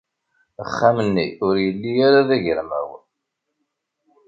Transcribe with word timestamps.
Axxam-nni 0.63 1.27
ur 1.45 1.55
yelli 1.65 1.91
ara 2.07 2.21
d 2.27 2.29
agermaw. 2.35 2.89